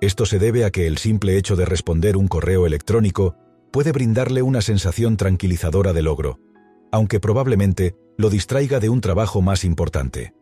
Esto 0.00 0.24
se 0.24 0.38
debe 0.38 0.64
a 0.64 0.70
que 0.70 0.86
el 0.86 0.96
simple 0.96 1.36
hecho 1.36 1.56
de 1.56 1.64
responder 1.64 2.16
un 2.16 2.28
correo 2.28 2.64
electrónico 2.64 3.34
puede 3.72 3.90
brindarle 3.90 4.42
una 4.42 4.60
sensación 4.60 5.16
tranquilizadora 5.16 5.92
de 5.92 6.02
logro, 6.02 6.38
aunque 6.92 7.18
probablemente 7.18 7.96
lo 8.18 8.30
distraiga 8.30 8.78
de 8.78 8.88
un 8.88 9.00
trabajo 9.00 9.42
más 9.42 9.64
importante. 9.64 10.32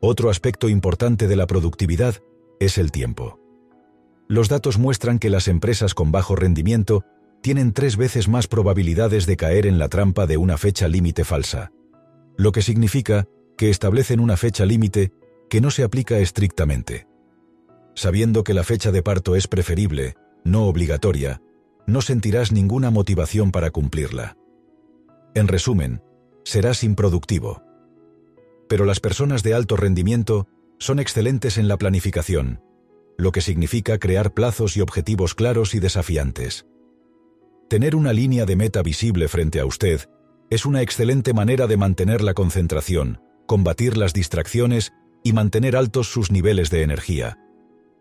Otro 0.00 0.30
aspecto 0.30 0.68
importante 0.68 1.28
de 1.28 1.36
la 1.36 1.46
productividad 1.46 2.16
es 2.58 2.78
el 2.78 2.90
tiempo. 2.90 3.38
Los 4.28 4.48
datos 4.48 4.78
muestran 4.78 5.18
que 5.18 5.28
las 5.28 5.46
empresas 5.46 5.94
con 5.94 6.10
bajo 6.10 6.36
rendimiento 6.36 7.04
tienen 7.42 7.72
tres 7.72 7.96
veces 7.96 8.28
más 8.28 8.46
probabilidades 8.46 9.26
de 9.26 9.36
caer 9.36 9.66
en 9.66 9.78
la 9.78 9.88
trampa 9.88 10.26
de 10.26 10.36
una 10.36 10.56
fecha 10.56 10.88
límite 10.88 11.24
falsa, 11.24 11.72
lo 12.36 12.52
que 12.52 12.62
significa 12.62 13.26
que 13.58 13.68
establecen 13.70 14.20
una 14.20 14.36
fecha 14.36 14.64
límite 14.64 15.12
que 15.50 15.60
no 15.60 15.70
se 15.70 15.82
aplica 15.82 16.18
estrictamente. 16.18 17.06
Sabiendo 17.94 18.44
que 18.44 18.54
la 18.54 18.64
fecha 18.64 18.92
de 18.92 19.02
parto 19.02 19.36
es 19.36 19.48
preferible, 19.48 20.14
no 20.44 20.64
obligatoria, 20.64 21.42
no 21.86 22.00
sentirás 22.00 22.52
ninguna 22.52 22.90
motivación 22.90 23.50
para 23.50 23.70
cumplirla. 23.70 24.36
En 25.34 25.48
resumen, 25.48 26.02
serás 26.44 26.84
improductivo. 26.84 27.62
Pero 28.70 28.84
las 28.84 29.00
personas 29.00 29.42
de 29.42 29.52
alto 29.52 29.76
rendimiento 29.76 30.46
son 30.78 31.00
excelentes 31.00 31.58
en 31.58 31.66
la 31.66 31.76
planificación, 31.76 32.62
lo 33.18 33.32
que 33.32 33.40
significa 33.40 33.98
crear 33.98 34.32
plazos 34.32 34.76
y 34.76 34.80
objetivos 34.80 35.34
claros 35.34 35.74
y 35.74 35.80
desafiantes. 35.80 36.66
Tener 37.68 37.96
una 37.96 38.12
línea 38.12 38.46
de 38.46 38.54
meta 38.54 38.80
visible 38.82 39.26
frente 39.26 39.58
a 39.58 39.66
usted 39.66 40.08
es 40.50 40.66
una 40.66 40.82
excelente 40.82 41.34
manera 41.34 41.66
de 41.66 41.76
mantener 41.76 42.22
la 42.22 42.32
concentración, 42.32 43.20
combatir 43.48 43.96
las 43.96 44.12
distracciones 44.12 44.92
y 45.24 45.32
mantener 45.32 45.74
altos 45.74 46.06
sus 46.06 46.30
niveles 46.30 46.70
de 46.70 46.82
energía. 46.82 47.38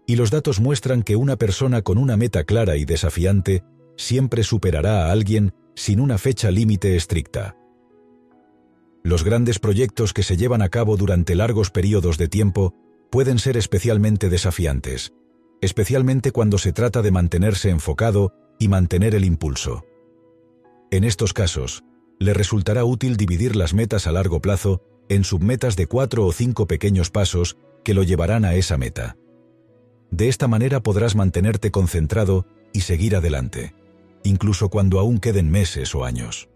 Y 0.05 0.17
los 0.17 0.29
datos 0.29 0.59
muestran 0.59 1.01
que 1.01 1.15
una 1.15 1.35
persona 1.35 1.81
con 1.81 1.97
una 1.97 2.15
meta 2.15 2.43
clara 2.43 2.77
y 2.77 2.85
desafiante 2.85 3.63
siempre 3.97 4.43
superará 4.43 5.07
a 5.07 5.11
alguien 5.11 5.51
sin 5.73 5.99
una 5.99 6.19
fecha 6.19 6.51
límite 6.51 6.95
estricta. 6.95 7.58
Los 9.03 9.23
grandes 9.23 9.59
proyectos 9.59 10.13
que 10.13 10.23
se 10.23 10.37
llevan 10.37 10.61
a 10.61 10.69
cabo 10.69 10.97
durante 10.97 11.35
largos 11.35 11.71
periodos 11.71 12.17
de 12.17 12.27
tiempo 12.27 12.73
pueden 13.09 13.39
ser 13.39 13.57
especialmente 13.57 14.29
desafiantes, 14.29 15.13
especialmente 15.61 16.31
cuando 16.31 16.57
se 16.57 16.73
trata 16.73 17.01
de 17.01 17.11
mantenerse 17.11 17.69
enfocado 17.69 18.33
y 18.59 18.67
mantener 18.67 19.15
el 19.15 19.25
impulso. 19.25 19.85
En 20.91 21.03
estos 21.03 21.33
casos, 21.33 21.83
le 22.19 22.33
resultará 22.33 22.83
útil 22.83 23.15
dividir 23.15 23.55
las 23.55 23.73
metas 23.73 24.07
a 24.07 24.11
largo 24.11 24.41
plazo 24.41 24.81
en 25.07 25.23
submetas 25.23 25.75
de 25.75 25.87
cuatro 25.87 26.25
o 26.25 26.31
cinco 26.31 26.67
pequeños 26.67 27.09
pasos 27.09 27.57
que 27.83 27.93
lo 27.93 28.03
llevarán 28.03 28.45
a 28.45 28.55
esa 28.55 28.77
meta. 28.77 29.15
De 30.11 30.27
esta 30.27 30.47
manera 30.47 30.81
podrás 30.81 31.15
mantenerte 31.15 31.71
concentrado 31.71 32.45
y 32.73 32.81
seguir 32.81 33.15
adelante 33.15 33.73
incluso 34.23 34.69
cuando 34.69 34.99
aún 34.99 35.19
queden 35.19 35.49
meses 35.49 35.93
o 35.95 36.03
años. 36.03 36.49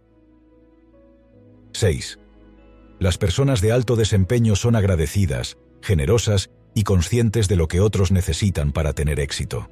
6. 1.73 2.19
Las 2.99 3.17
personas 3.17 3.61
de 3.61 3.71
alto 3.71 3.95
desempeño 3.95 4.55
son 4.55 4.75
agradecidas, 4.75 5.57
generosas 5.81 6.49
y 6.73 6.83
conscientes 6.83 7.47
de 7.47 7.55
lo 7.55 7.67
que 7.67 7.81
otros 7.81 8.11
necesitan 8.11 8.71
para 8.71 8.93
tener 8.93 9.19
éxito. 9.19 9.69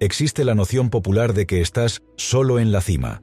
Existe 0.00 0.44
la 0.44 0.54
noción 0.54 0.90
popular 0.90 1.34
de 1.34 1.46
que 1.46 1.60
estás 1.60 2.02
solo 2.16 2.58
en 2.58 2.72
la 2.72 2.80
cima, 2.80 3.22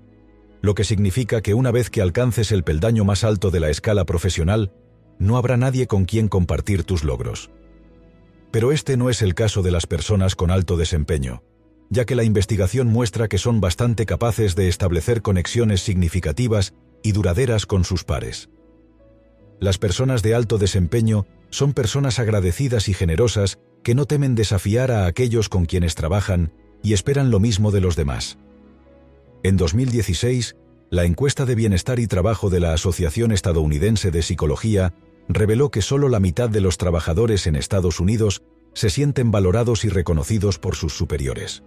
lo 0.62 0.76
que 0.76 0.84
significa 0.84 1.42
que 1.42 1.54
una 1.54 1.72
vez 1.72 1.90
que 1.90 2.02
alcances 2.02 2.52
el 2.52 2.64
peldaño 2.64 3.04
más 3.04 3.24
alto 3.24 3.52
de 3.52 3.60
la 3.60 3.70
escala 3.70 4.06
profesional, 4.06 4.72
no 5.20 5.38
habrá 5.38 5.58
nadie 5.58 5.88
con 5.88 6.06
quien 6.06 6.28
compartir 6.28 6.84
tus 6.84 7.04
logros. 7.04 7.52
Pero 8.52 8.72
este 8.72 8.98
no 8.98 9.10
es 9.10 9.22
el 9.22 9.34
caso 9.34 9.62
de 9.62 9.72
las 9.72 9.88
personas 9.88 10.36
con 10.36 10.52
alto 10.52 10.78
desempeño 10.78 11.44
ya 11.92 12.06
que 12.06 12.16
la 12.16 12.24
investigación 12.24 12.88
muestra 12.88 13.28
que 13.28 13.38
son 13.38 13.60
bastante 13.60 14.06
capaces 14.06 14.56
de 14.56 14.70
establecer 14.70 15.22
conexiones 15.22 15.82
significativas 15.82 16.74
y 17.04 17.12
duraderas 17.12 17.66
con 17.66 17.84
sus 17.84 18.04
pares. 18.04 18.50
Las 19.60 19.78
personas 19.78 20.24
de 20.24 20.34
alto 20.34 20.58
desempeño 20.58 21.28
son 21.50 21.74
personas 21.74 22.20
agradecidas 22.20 22.90
y 22.90 22.94
generosas 22.94 23.60
que 23.84 23.96
no 23.96 24.06
temen 24.06 24.36
desafiar 24.36 24.92
a 24.92 25.06
aquellos 25.06 25.50
con 25.50 25.66
quienes 25.66 25.96
trabajan 25.96 26.54
y 26.84 26.94
esperan 26.94 27.32
lo 27.32 27.40
mismo 27.40 27.72
de 27.72 27.82
los 27.82 27.96
demás. 27.96 28.38
En 29.44 29.58
2016, 29.58 30.56
la 30.90 31.06
encuesta 31.06 31.46
de 31.46 31.56
bienestar 31.56 32.00
y 32.00 32.08
trabajo 32.08 32.50
de 32.50 32.60
la 32.60 32.74
Asociación 32.74 33.32
Estadounidense 33.32 34.12
de 34.12 34.22
Psicología 34.22 34.94
reveló 35.30 35.72
que 35.72 35.82
solo 35.82 36.10
la 36.10 36.20
mitad 36.20 36.50
de 36.50 36.62
los 36.62 36.78
trabajadores 36.78 37.48
en 37.48 37.56
Estados 37.56 38.00
Unidos 38.00 38.44
se 38.74 38.90
sienten 38.90 39.32
valorados 39.32 39.86
y 39.86 39.90
reconocidos 39.90 40.60
por 40.60 40.76
sus 40.76 40.94
superiores. 40.94 41.64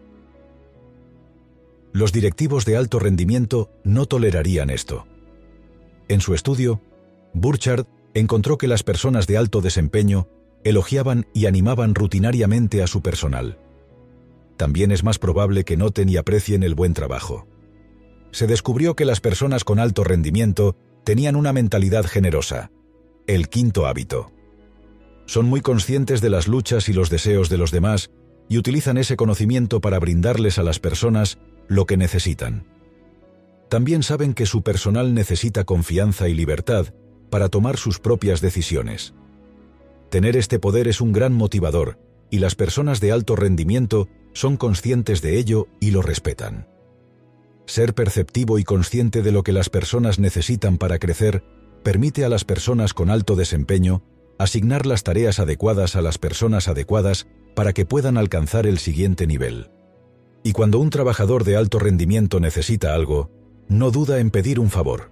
Los 1.92 2.12
directivos 2.12 2.64
de 2.64 2.76
alto 2.76 2.98
rendimiento 2.98 3.70
no 3.84 4.06
tolerarían 4.06 4.70
esto. 4.70 5.06
En 6.08 6.20
su 6.20 6.34
estudio, 6.34 6.80
Burchard 7.32 7.86
encontró 8.14 8.58
que 8.58 8.68
las 8.68 8.82
personas 8.82 9.26
de 9.26 9.36
alto 9.36 9.60
desempeño 9.60 10.28
elogiaban 10.62 11.26
y 11.34 11.46
animaban 11.46 11.94
rutinariamente 11.94 12.82
a 12.82 12.86
su 12.86 13.02
personal. 13.02 13.58
También 14.56 14.92
es 14.92 15.02
más 15.02 15.18
probable 15.18 15.64
que 15.64 15.76
noten 15.76 16.08
y 16.08 16.16
aprecien 16.16 16.62
el 16.62 16.74
buen 16.74 16.94
trabajo. 16.94 17.46
Se 18.30 18.46
descubrió 18.46 18.94
que 18.94 19.04
las 19.04 19.20
personas 19.20 19.64
con 19.64 19.78
alto 19.78 20.04
rendimiento 20.04 20.76
tenían 21.04 21.36
una 21.36 21.52
mentalidad 21.52 22.04
generosa, 22.04 22.70
el 23.26 23.48
quinto 23.48 23.86
hábito. 23.86 24.32
Son 25.26 25.46
muy 25.46 25.60
conscientes 25.60 26.20
de 26.20 26.30
las 26.30 26.48
luchas 26.48 26.88
y 26.88 26.92
los 26.92 27.10
deseos 27.10 27.48
de 27.48 27.58
los 27.58 27.70
demás 27.70 28.10
y 28.48 28.58
utilizan 28.58 28.98
ese 28.98 29.16
conocimiento 29.16 29.80
para 29.80 29.98
brindarles 29.98 30.58
a 30.58 30.62
las 30.62 30.78
personas 30.78 31.38
lo 31.66 31.86
que 31.86 31.96
necesitan. 31.96 32.73
También 33.68 34.02
saben 34.02 34.34
que 34.34 34.46
su 34.46 34.62
personal 34.62 35.14
necesita 35.14 35.64
confianza 35.64 36.28
y 36.28 36.34
libertad 36.34 36.94
para 37.30 37.48
tomar 37.48 37.76
sus 37.76 37.98
propias 37.98 38.40
decisiones. 38.40 39.14
Tener 40.10 40.36
este 40.36 40.58
poder 40.58 40.86
es 40.86 41.00
un 41.00 41.12
gran 41.12 41.32
motivador, 41.32 41.98
y 42.30 42.38
las 42.38 42.54
personas 42.54 43.00
de 43.00 43.12
alto 43.12 43.36
rendimiento 43.36 44.08
son 44.32 44.56
conscientes 44.56 45.22
de 45.22 45.38
ello 45.38 45.68
y 45.80 45.90
lo 45.90 46.02
respetan. 46.02 46.68
Ser 47.66 47.94
perceptivo 47.94 48.58
y 48.58 48.64
consciente 48.64 49.22
de 49.22 49.32
lo 49.32 49.42
que 49.42 49.52
las 49.52 49.70
personas 49.70 50.18
necesitan 50.18 50.78
para 50.78 50.98
crecer 50.98 51.42
permite 51.82 52.24
a 52.24 52.28
las 52.28 52.44
personas 52.44 52.94
con 52.94 53.10
alto 53.10 53.36
desempeño 53.36 54.02
asignar 54.38 54.86
las 54.86 55.02
tareas 55.02 55.38
adecuadas 55.38 55.96
a 55.96 56.02
las 56.02 56.18
personas 56.18 56.68
adecuadas 56.68 57.26
para 57.54 57.72
que 57.72 57.86
puedan 57.86 58.18
alcanzar 58.18 58.66
el 58.66 58.78
siguiente 58.78 59.26
nivel. 59.26 59.70
Y 60.42 60.52
cuando 60.52 60.78
un 60.78 60.90
trabajador 60.90 61.44
de 61.44 61.56
alto 61.56 61.78
rendimiento 61.78 62.40
necesita 62.40 62.94
algo, 62.94 63.30
no 63.68 63.90
duda 63.90 64.18
en 64.20 64.30
pedir 64.30 64.60
un 64.60 64.70
favor. 64.70 65.10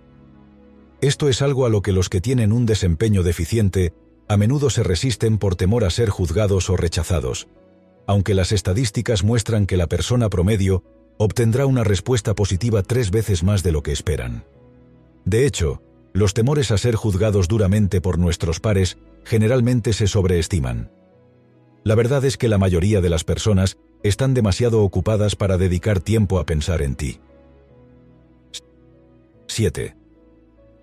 Esto 1.00 1.28
es 1.28 1.42
algo 1.42 1.66
a 1.66 1.68
lo 1.68 1.82
que 1.82 1.92
los 1.92 2.08
que 2.08 2.20
tienen 2.20 2.52
un 2.52 2.66
desempeño 2.66 3.22
deficiente 3.22 3.92
a 4.28 4.36
menudo 4.36 4.70
se 4.70 4.82
resisten 4.82 5.38
por 5.38 5.56
temor 5.56 5.84
a 5.84 5.90
ser 5.90 6.08
juzgados 6.08 6.70
o 6.70 6.76
rechazados, 6.76 7.48
aunque 8.06 8.34
las 8.34 8.52
estadísticas 8.52 9.24
muestran 9.24 9.66
que 9.66 9.76
la 9.76 9.88
persona 9.88 10.30
promedio 10.30 10.84
obtendrá 11.18 11.66
una 11.66 11.84
respuesta 11.84 12.34
positiva 12.34 12.82
tres 12.82 13.10
veces 13.10 13.42
más 13.42 13.62
de 13.62 13.72
lo 13.72 13.82
que 13.82 13.92
esperan. 13.92 14.44
De 15.24 15.46
hecho, 15.46 15.82
los 16.12 16.34
temores 16.34 16.70
a 16.70 16.78
ser 16.78 16.94
juzgados 16.94 17.48
duramente 17.48 18.00
por 18.00 18.18
nuestros 18.18 18.60
pares 18.60 18.98
generalmente 19.24 19.92
se 19.92 20.06
sobreestiman. 20.06 20.90
La 21.84 21.94
verdad 21.94 22.24
es 22.24 22.36
que 22.36 22.48
la 22.48 22.58
mayoría 22.58 23.00
de 23.00 23.10
las 23.10 23.24
personas 23.24 23.76
están 24.02 24.34
demasiado 24.34 24.82
ocupadas 24.82 25.36
para 25.36 25.58
dedicar 25.58 26.00
tiempo 26.00 26.38
a 26.38 26.46
pensar 26.46 26.82
en 26.82 26.96
ti. 26.96 27.20
7. 29.52 29.94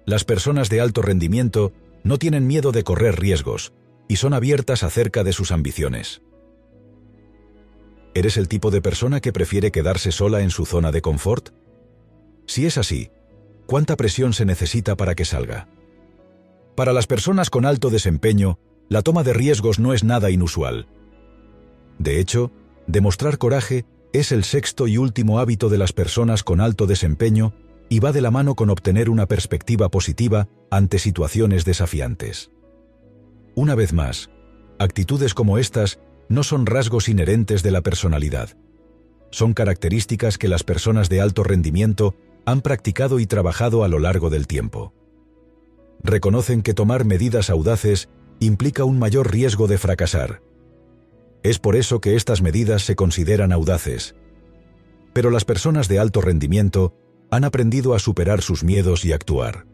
Las 0.05 0.23
personas 0.23 0.69
de 0.69 0.79
alto 0.79 1.01
rendimiento 1.01 1.73
no 2.03 2.17
tienen 2.17 2.45
miedo 2.45 2.71
de 2.71 2.83
correr 2.83 3.19
riesgos 3.19 3.73
y 4.07 4.17
son 4.17 4.33
abiertas 4.33 4.83
acerca 4.83 5.23
de 5.23 5.33
sus 5.33 5.51
ambiciones. 5.51 6.21
¿Eres 8.13 8.37
el 8.37 8.47
tipo 8.47 8.69
de 8.69 8.81
persona 8.81 9.21
que 9.21 9.33
prefiere 9.33 9.71
quedarse 9.71 10.11
sola 10.11 10.41
en 10.41 10.51
su 10.51 10.65
zona 10.65 10.91
de 10.91 11.01
confort? 11.01 11.49
Si 12.45 12.65
es 12.65 12.77
así, 12.77 13.11
¿cuánta 13.65 13.95
presión 13.97 14.33
se 14.33 14.45
necesita 14.45 14.95
para 14.95 15.15
que 15.15 15.25
salga? 15.25 15.67
Para 16.75 16.93
las 16.93 17.07
personas 17.07 17.49
con 17.49 17.65
alto 17.65 17.89
desempeño, 17.89 18.59
la 18.87 19.01
toma 19.01 19.23
de 19.23 19.33
riesgos 19.33 19.79
no 19.79 19.93
es 19.93 20.03
nada 20.03 20.29
inusual. 20.29 20.87
De 21.97 22.19
hecho, 22.19 22.51
demostrar 22.87 23.37
coraje 23.37 23.85
es 24.13 24.31
el 24.31 24.43
sexto 24.43 24.87
y 24.87 24.97
último 24.97 25.39
hábito 25.39 25.69
de 25.69 25.77
las 25.77 25.91
personas 25.91 26.43
con 26.43 26.61
alto 26.61 26.87
desempeño 26.87 27.53
y 27.89 27.99
va 27.99 28.11
de 28.11 28.21
la 28.21 28.31
mano 28.31 28.55
con 28.55 28.69
obtener 28.69 29.09
una 29.09 29.25
perspectiva 29.25 29.89
positiva 29.89 30.47
ante 30.69 30.99
situaciones 30.99 31.65
desafiantes. 31.65 32.51
Una 33.55 33.75
vez 33.75 33.93
más, 33.93 34.29
actitudes 34.77 35.33
como 35.33 35.57
estas 35.57 35.99
no 36.29 36.43
son 36.43 36.67
rasgos 36.67 37.09
inherentes 37.09 37.63
de 37.63 37.71
la 37.71 37.81
personalidad. 37.81 38.55
Son 39.31 39.53
características 39.53 40.37
que 40.37 40.47
las 40.47 40.63
personas 40.63 41.09
de 41.09 41.21
alto 41.21 41.43
rendimiento 41.43 42.15
han 42.45 42.61
practicado 42.61 43.19
y 43.19 43.25
trabajado 43.25 43.83
a 43.83 43.87
lo 43.87 43.99
largo 43.99 44.29
del 44.29 44.47
tiempo. 44.47 44.93
Reconocen 46.03 46.61
que 46.61 46.73
tomar 46.73 47.05
medidas 47.05 47.49
audaces 47.49 48.09
implica 48.39 48.85
un 48.85 48.99
mayor 48.99 49.31
riesgo 49.31 49.67
de 49.67 49.77
fracasar. 49.77 50.41
Es 51.43 51.59
por 51.59 51.75
eso 51.75 51.99
que 51.99 52.15
estas 52.15 52.41
medidas 52.41 52.83
se 52.83 52.95
consideran 52.95 53.51
audaces. 53.51 54.15
Pero 55.13 55.31
las 55.31 55.45
personas 55.45 55.87
de 55.87 55.99
alto 55.99 56.21
rendimiento 56.21 56.93
han 57.31 57.43
aprendido 57.43 57.93
a 57.93 57.99
superar 57.99 58.41
sus 58.41 58.63
miedos 58.63 59.05
y 59.05 59.13
actuar. 59.13 59.65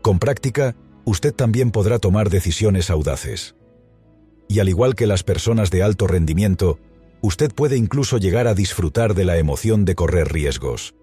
Con 0.00 0.18
práctica, 0.18 0.76
usted 1.04 1.34
también 1.34 1.70
podrá 1.70 1.98
tomar 1.98 2.30
decisiones 2.30 2.90
audaces 2.90 3.54
y 4.52 4.60
al 4.60 4.68
igual 4.68 4.94
que 4.94 5.06
las 5.06 5.22
personas 5.22 5.70
de 5.70 5.82
alto 5.82 6.06
rendimiento, 6.06 6.78
usted 7.22 7.54
puede 7.54 7.78
incluso 7.78 8.18
llegar 8.18 8.46
a 8.46 8.54
disfrutar 8.54 9.14
de 9.14 9.24
la 9.24 9.38
emoción 9.38 9.86
de 9.86 9.94
correr 9.94 10.30
riesgos. 10.30 10.94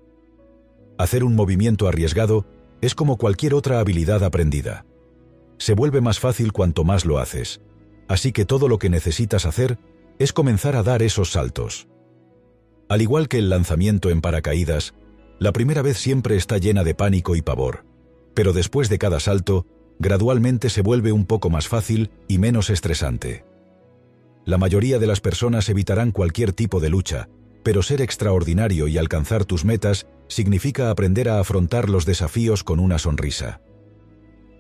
Hacer 1.00 1.24
un 1.24 1.36
movimiento 1.36 1.88
arriesgado 1.88 2.46
es 2.82 2.94
como 2.94 3.18
cualquier 3.18 3.56
otra 3.56 3.80
habilidad 3.80 4.24
aprendida. 4.24 4.86
Se 5.58 5.74
vuelve 5.74 6.00
más 6.00 6.20
fácil 6.20 6.52
cuanto 6.52 6.84
más 6.84 7.06
lo 7.06 7.18
haces, 7.18 7.60
así 8.08 8.32
que 8.32 8.46
todo 8.46 8.68
lo 8.68 8.78
que 8.78 8.92
necesitas 8.92 9.48
hacer 9.48 9.80
es 10.20 10.32
comenzar 10.32 10.76
a 10.76 10.84
dar 10.84 11.02
esos 11.02 11.32
saltos. 11.32 11.88
Al 12.88 13.02
igual 13.02 13.28
que 13.28 13.40
el 13.40 13.50
lanzamiento 13.50 14.12
en 14.12 14.22
paracaídas, 14.22 14.94
la 15.40 15.54
primera 15.54 15.82
vez 15.82 15.98
siempre 15.98 16.36
está 16.36 16.58
llena 16.58 16.84
de 16.84 16.94
pánico 16.94 17.36
y 17.36 17.42
pavor, 17.42 17.86
pero 18.34 18.52
después 18.52 18.90
de 18.90 19.00
cada 19.00 19.22
salto, 19.22 19.66
gradualmente 19.98 20.70
se 20.70 20.82
vuelve 20.82 21.14
un 21.14 21.26
poco 21.26 21.50
más 21.50 21.68
fácil 21.68 22.12
y 22.28 22.38
menos 22.38 22.70
estresante. 22.70 23.46
La 24.46 24.58
mayoría 24.58 25.00
de 25.00 25.08
las 25.08 25.22
personas 25.22 25.70
evitarán 25.70 26.12
cualquier 26.12 26.52
tipo 26.52 26.82
de 26.82 26.90
lucha, 26.90 27.30
pero 27.64 27.84
ser 27.84 28.02
extraordinario 28.02 28.88
y 28.88 28.98
alcanzar 28.98 29.46
tus 29.46 29.64
metas 29.64 30.08
significa 30.28 30.90
aprender 30.90 31.30
a 31.30 31.40
afrontar 31.40 31.90
los 31.90 32.06
desafíos 32.06 32.64
con 32.64 32.80
una 32.80 33.00
sonrisa. 33.00 33.62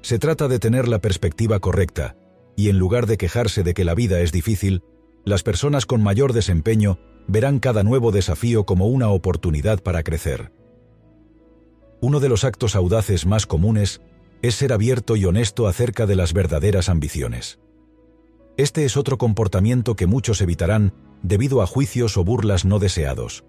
Se 0.01 0.17
trata 0.17 0.48
de 0.48 0.59
tener 0.59 0.88
la 0.88 1.00
perspectiva 1.00 1.59
correcta, 1.59 2.15
y 2.55 2.69
en 2.69 2.77
lugar 2.77 3.05
de 3.05 3.17
quejarse 3.17 3.63
de 3.63 3.74
que 3.74 3.86
la 3.86 3.95
vida 3.95 4.21
es 4.21 4.31
difícil, 4.31 4.81
las 5.25 5.43
personas 5.43 5.86
con 5.86 6.01
mayor 6.01 6.31
desempeño 6.31 7.00
verán 7.27 7.59
cada 7.59 7.83
nuevo 7.83 8.12
desafío 8.12 8.65
como 8.65 8.88
una 8.88 9.09
oportunidad 9.09 9.81
para 9.81 10.03
crecer. 10.03 10.51
Uno 12.01 12.20
de 12.20 12.29
los 12.29 12.44
actos 12.44 12.75
audaces 12.75 13.25
más 13.25 13.46
comunes 13.46 14.01
es 14.42 14.55
ser 14.55 14.72
abierto 14.72 15.16
y 15.16 15.25
honesto 15.25 15.68
acerca 15.68 16.05
de 16.05 16.16
las 16.16 16.33
verdaderas 16.33 16.88
ambiciones. 16.88 17.59
Este 18.57 18.85
es 18.85 18.98
otro 18.98 19.18
comportamiento 19.18 19.96
que 19.96 20.07
muchos 20.07 20.42
evitarán 20.42 20.94
debido 21.24 21.62
a 21.62 21.68
juicios 21.68 22.18
o 22.18 22.24
burlas 22.24 22.66
no 22.66 22.79
deseados. 22.79 23.44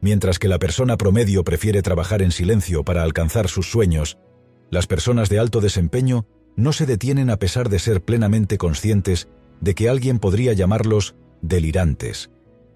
Mientras 0.00 0.38
que 0.38 0.48
la 0.48 0.58
persona 0.58 0.96
promedio 0.96 1.44
prefiere 1.44 1.82
trabajar 1.82 2.20
en 2.20 2.30
silencio 2.30 2.84
para 2.84 3.02
alcanzar 3.02 3.48
sus 3.48 3.70
sueños, 3.70 4.18
las 4.70 4.86
personas 4.86 5.28
de 5.30 5.38
alto 5.38 5.60
desempeño 5.60 6.26
no 6.56 6.72
se 6.72 6.86
detienen 6.86 7.30
a 7.30 7.38
pesar 7.38 7.68
de 7.68 7.78
ser 7.78 8.02
plenamente 8.02 8.58
conscientes 8.58 9.28
de 9.60 9.74
que 9.74 9.88
alguien 9.88 10.18
podría 10.18 10.52
llamarlos 10.52 11.14
delirantes, 11.40 12.30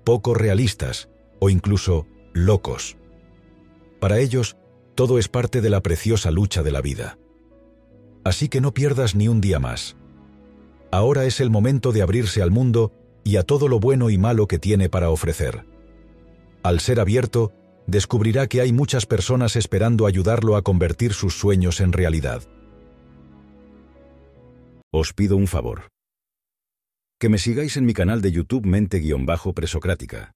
poco 0.05 0.35
realistas 0.35 1.09
o 1.39 1.51
incluso 1.51 2.07
locos. 2.33 2.97
Para 3.99 4.19
ellos, 4.19 4.57
todo 5.01 5.19
es 5.19 5.29
parte 5.29 5.63
de 5.63 5.71
la 5.71 5.81
preciosa 5.81 6.31
lucha 6.31 6.63
de 6.63 6.71
la 6.71 6.83
vida. 6.83 7.17
Así 8.23 8.51
que 8.51 8.61
no 8.61 8.75
pierdas 8.75 9.15
ni 9.15 9.29
un 9.29 9.41
día 9.41 9.59
más. 9.59 9.97
Ahora 10.93 11.25
es 11.25 11.41
el 11.41 11.49
momento 11.49 11.93
de 11.93 12.03
abrirse 12.03 12.43
al 12.43 12.51
mundo 12.51 12.93
y 13.25 13.37
a 13.37 13.43
todo 13.43 13.67
lo 13.67 13.81
bueno 13.81 14.11
y 14.11 14.19
malo 14.19 14.47
que 14.47 14.59
tiene 14.59 14.91
para 14.91 15.09
ofrecer. 15.09 15.65
Al 16.63 16.81
ser 16.81 17.01
abierto, 17.01 17.51
descubrirá 17.87 18.47
que 18.47 18.61
hay 18.61 18.75
muchas 18.75 19.07
personas 19.07 19.57
esperando 19.57 20.05
ayudarlo 20.05 20.55
a 20.55 20.61
convertir 20.61 21.15
sus 21.15 21.33
sueños 21.33 21.81
en 21.81 21.95
realidad. 21.95 22.43
Os 24.93 25.15
pido 25.15 25.39
un 25.39 25.47
favor. 25.47 25.89
Que 27.19 27.31
me 27.31 27.39
sigáis 27.39 27.79
en 27.79 27.87
mi 27.87 27.95
canal 27.95 28.21
de 28.21 28.33
YouTube 28.33 28.67
Mente-Presocrática. 28.67 30.33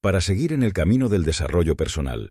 Para 0.00 0.22
seguir 0.22 0.54
en 0.54 0.62
el 0.62 0.72
camino 0.72 1.10
del 1.10 1.24
desarrollo 1.24 1.76
personal 1.76 2.30